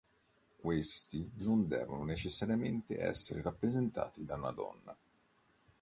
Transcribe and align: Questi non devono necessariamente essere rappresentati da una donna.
Questi 0.55 1.29
non 1.35 1.67
devono 1.67 2.05
necessariamente 2.05 2.99
essere 2.99 3.43
rappresentati 3.43 4.25
da 4.25 4.33
una 4.33 4.49
donna. 4.51 4.97